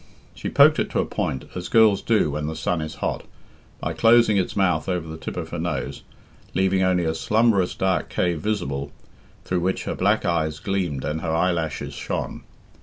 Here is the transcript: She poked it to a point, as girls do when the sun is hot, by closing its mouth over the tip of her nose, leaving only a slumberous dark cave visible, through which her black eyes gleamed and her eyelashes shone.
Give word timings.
She 0.33 0.49
poked 0.49 0.79
it 0.79 0.89
to 0.89 0.99
a 0.99 1.05
point, 1.05 1.45
as 1.53 1.69
girls 1.69 2.01
do 2.01 2.31
when 2.31 2.47
the 2.47 2.55
sun 2.55 2.81
is 2.81 2.95
hot, 3.05 3.21
by 3.79 3.93
closing 3.93 4.35
its 4.35 4.55
mouth 4.55 4.89
over 4.89 5.07
the 5.07 5.15
tip 5.15 5.37
of 5.37 5.49
her 5.49 5.59
nose, 5.59 6.01
leaving 6.55 6.81
only 6.81 7.05
a 7.05 7.13
slumberous 7.13 7.75
dark 7.75 8.09
cave 8.09 8.39
visible, 8.39 8.91
through 9.45 9.59
which 9.59 9.83
her 9.83 9.93
black 9.93 10.25
eyes 10.25 10.57
gleamed 10.57 11.05
and 11.05 11.21
her 11.21 11.29
eyelashes 11.29 11.93
shone. 11.93 12.41